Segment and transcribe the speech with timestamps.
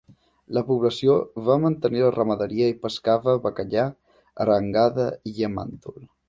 [0.57, 1.17] La població
[1.49, 3.85] va mantenir la ramaderia i pescava bacallà,
[4.47, 6.05] arengada i llamàntol.